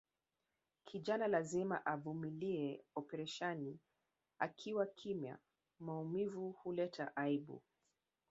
[0.87, 3.79] Kijana lazima avumilie operesheni
[4.39, 5.37] akiwa kimya
[5.79, 7.61] maumivu huleta aibu